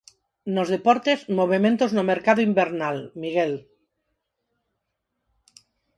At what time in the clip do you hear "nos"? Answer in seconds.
0.55-0.67